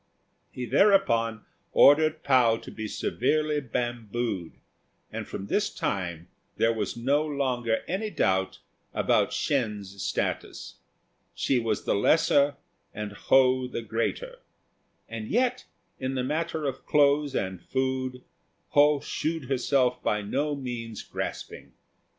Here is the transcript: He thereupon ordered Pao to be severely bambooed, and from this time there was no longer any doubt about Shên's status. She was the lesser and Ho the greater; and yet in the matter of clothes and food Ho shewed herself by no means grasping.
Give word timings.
He 0.51 0.65
thereupon 0.65 1.45
ordered 1.73 2.23
Pao 2.23 2.57
to 2.57 2.71
be 2.71 2.87
severely 2.87 3.59
bambooed, 3.61 4.53
and 5.11 5.27
from 5.27 5.45
this 5.45 5.69
time 5.69 6.27
there 6.57 6.73
was 6.73 6.97
no 6.97 7.23
longer 7.23 7.83
any 7.87 8.09
doubt 8.09 8.57
about 8.95 9.29
Shên's 9.29 10.01
status. 10.01 10.77
She 11.35 11.59
was 11.59 11.83
the 11.83 11.93
lesser 11.93 12.55
and 12.95 13.11
Ho 13.11 13.67
the 13.67 13.83
greater; 13.83 14.39
and 15.07 15.27
yet 15.27 15.65
in 15.99 16.15
the 16.15 16.23
matter 16.23 16.65
of 16.65 16.87
clothes 16.87 17.35
and 17.35 17.61
food 17.61 18.23
Ho 18.69 19.01
shewed 19.01 19.49
herself 19.49 20.01
by 20.01 20.23
no 20.23 20.55
means 20.55 21.03
grasping. 21.03 21.73